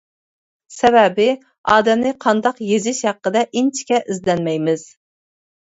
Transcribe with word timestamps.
سەۋەبى، 0.75 1.27
ئادەمنى 1.73 2.15
قانداق 2.25 2.65
يېزىش 2.71 3.03
ھەققىدە 3.11 3.47
ئىنچىكە 3.55 4.05
ئىزدەنمەيمىز. 4.09 4.93